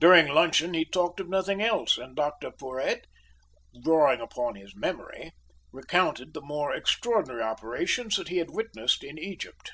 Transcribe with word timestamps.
During 0.00 0.26
luncheon 0.26 0.74
he 0.74 0.84
talked 0.84 1.20
of 1.20 1.28
nothing 1.28 1.62
else, 1.62 1.96
and 1.96 2.16
Dr 2.16 2.50
Porhoët, 2.50 3.04
drawing 3.80 4.20
upon 4.20 4.56
his 4.56 4.74
memory, 4.74 5.30
recounted 5.70 6.34
the 6.34 6.40
more 6.40 6.74
extraordinary 6.74 7.44
operations 7.44 8.16
that 8.16 8.30
he 8.30 8.38
had 8.38 8.50
witnessed 8.50 9.04
in 9.04 9.16
Egypt. 9.16 9.70